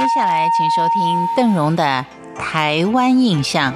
[0.00, 2.06] 接下来，请收听邓荣的
[2.40, 3.74] 《台湾印象》。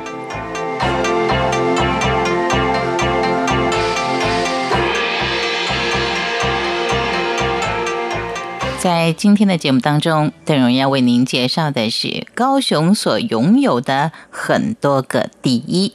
[8.80, 15.93] 在今天的节目当中，邓荣要为您介绍的是高雄所拥有的很多个第一。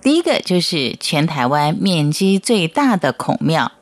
[0.00, 3.72] 第一个就是全台湾面积最大的孔庙，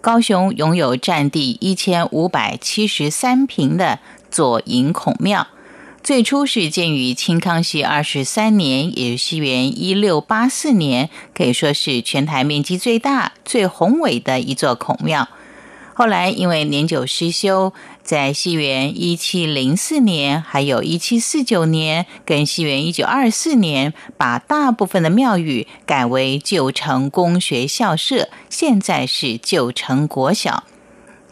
[0.00, 3.98] 高雄拥有占地一千五百七十三平的。
[4.32, 5.46] 左营孔庙
[6.02, 15.28] 最初是建于清康熙二十三年，也是西元一六八四年，可以说是全台面积最大、最宏伟的一座孔庙。
[15.94, 17.72] 后来因为年久失修，
[18.02, 30.64] 在西元一七零四年、还有一七四九年跟西元一九二四年，把大部分的庙宇改为旧城公学校舍，现在是旧城国小。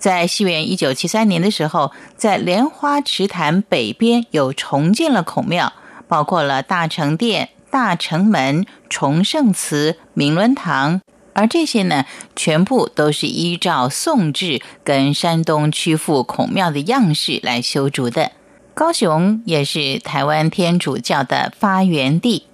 [0.01, 5.75] 在西元一九七三年的时候，在莲花池潭北边又重建了孔庙，
[6.09, 11.03] 包括了大成殿、大成门、崇圣祠、明伦堂，
[11.35, 18.33] 而这些呢，全部都是依照宋制跟山东曲阜孔庙的样式来修筑的。
[18.73, 22.47] 高雄也是台湾天主教的发源地。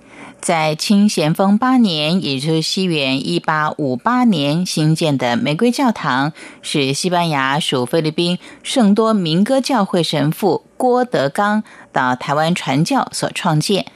[0.46, 13.86] 在清咸丰八年，也就是西元一八五八年新建的玫瑰教堂，是西班牙属菲律宾圣多明哥教会神父郭德纲到台湾传教所创建。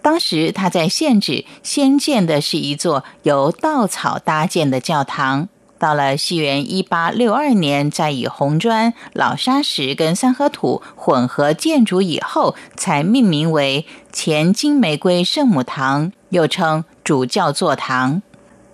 [0.00, 5.50] 当时他在县址先建的是一座由稻草搭建的教堂。
[5.80, 18.20] 到了西元一八六二年，再以红砖、老砂石跟三合土混合建筑以后，才命名为前金玫瑰圣母堂，又称主教座堂。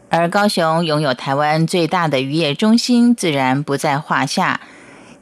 [0.09, 4.61] 而高雄拥有台湾最大的渔业中心，自然不在话下。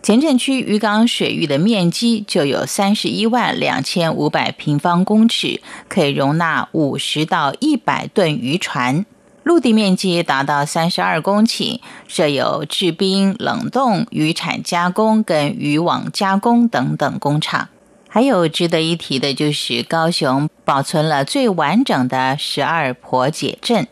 [0.02, 9.04] 前镇区渔港水域的面积就有三十一万两千五百平方公尺，可以容纳五十到一百吨渔船。
[9.44, 11.78] 陆地面积达到三十二公顷，
[12.08, 17.68] 设有制冰、冷冻、渔产加工跟渔网加工等等工厂。
[18.08, 23.86] 还有值得一提的，就是高雄保存了最完整的十二婆姐镇。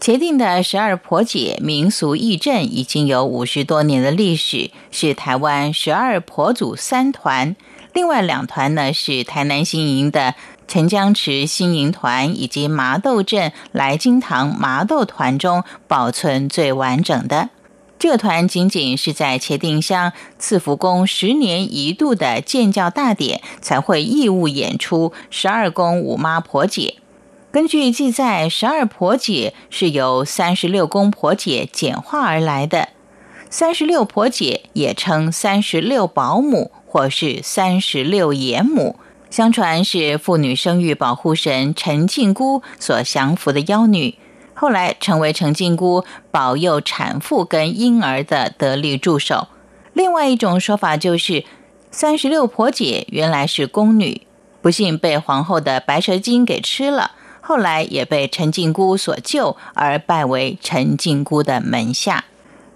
[0.00, 7.56] 茄定的十二婆姐民俗义镇已经有五十多年的历史，是台湾十二婆祖三团，
[7.92, 10.34] 另外两团呢是台南新营的。
[10.66, 17.50] 陈江池新营团以及麻豆镇来金堂麻豆团中保存最完整的，
[17.98, 26.96] 这团仅仅是在茄定乡赐福宫十年一度的建教大典才会义务演出十二宫五妈婆姐。
[27.52, 32.88] 根据记载，十二婆姐是由三十六宫婆姐简化而来的，
[33.48, 38.96] 三十六婆姐也称三十六保姆或是三十六爷母。
[39.34, 44.16] 相传是妇女生育保护神陈靖姑所降服的妖女，
[44.54, 49.48] 后来成为陈靖姑保佑产妇跟婴儿的得力助手。
[49.92, 51.44] 另外一种说法就是，
[51.90, 54.24] 三十六婆姐原来是宫女，
[54.62, 62.26] 不幸被皇后的白蛇精给吃了，后来也被陈靖姑所救，而拜为陈靖姑的门下。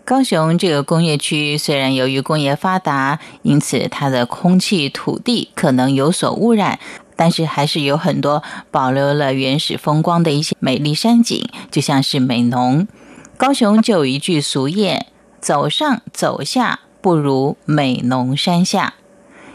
[0.09, 6.79] 高雄这个工业区虽然由于工业发达，因此它的空气、土地可能有所污染，
[7.15, 12.89] 但是还是有很多保留了原始风光的一些美丽山景，就像是美浓。
[13.37, 15.03] 高雄就有一句俗谚
[15.43, 18.95] ：“走上走下不如美浓山下。”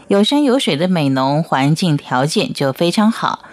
[0.06, 3.43] 有山有水的美浓，环境条件就非常好。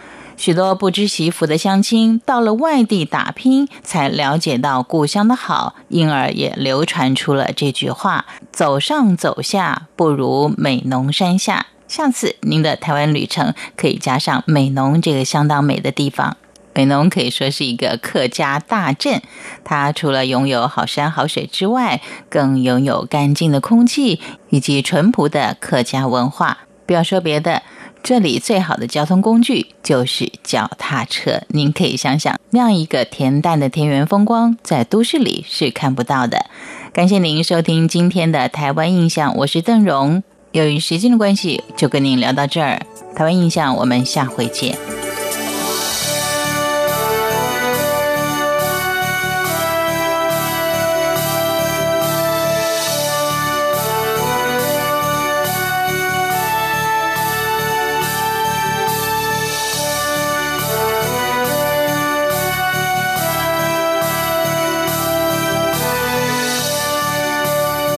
[0.41, 16.35] 许多不知媳妇的乡亲到了外地打拼，才了解到故乡的好，因而也流传出了这句话：“走上走下不如美浓山下。”下次您的台湾旅程可以加上美浓这个相当美的地方。
[16.73, 19.21] 美浓可以说是一个客家大镇，
[19.63, 22.01] 它除了拥有好山好水之外，
[22.31, 24.19] 更拥有干净的空气
[24.49, 26.57] 以及淳朴的客家文化。
[26.87, 27.61] 不要说别的。
[28.03, 31.41] 这里最好的交通工具就是脚踏车。
[31.49, 36.45] 您可以想想，那样一个恬淡的田园风光，在都市里是看不到的。
[36.93, 40.23] 感谢您收听今天的台湾印象，我是邓荣。
[40.51, 42.81] 由于时间的关系，就跟您聊到这儿。
[43.15, 44.75] 台湾印象，我们下回见。